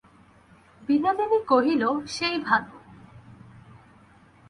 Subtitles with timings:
[0.81, 1.83] বিনোদিনী কহিল,
[2.07, 2.75] সেই ভালো।